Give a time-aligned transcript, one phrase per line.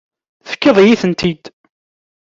[0.45, 1.43] Tefkiḍ-iyi-tent-id.